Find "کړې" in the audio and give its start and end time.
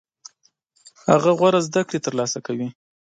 1.87-1.99